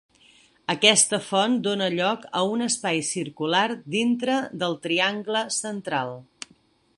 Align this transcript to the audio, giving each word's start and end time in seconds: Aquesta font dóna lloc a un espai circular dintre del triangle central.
Aquesta 0.73 1.19
font 1.25 1.57
dóna 1.67 1.89
lloc 1.95 2.25
a 2.39 2.41
un 2.53 2.65
espai 2.69 3.03
circular 3.11 3.67
dintre 3.97 4.39
del 4.65 4.77
triangle 4.87 5.45
central. 5.59 6.19